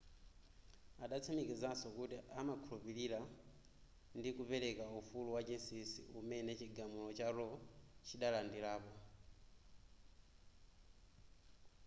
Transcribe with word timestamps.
adatsimikizaso 1.03 1.87
kuti 1.97 2.17
amakhulupilira 2.39 3.19
ndi 4.17 4.29
kupereka 4.37 4.83
ufulu 4.99 5.29
wachinsisi 5.35 6.01
umene 6.19 6.51
chigamulo 6.59 7.09
cha 7.17 7.27
roe 7.37 7.59
chidadalirapo 8.07 8.93